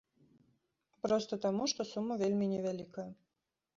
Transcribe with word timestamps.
Проста 1.05 1.33
таму, 1.45 1.63
што 1.73 1.81
сума 1.93 2.13
вельмі 2.25 2.45
невялікая. 2.55 3.09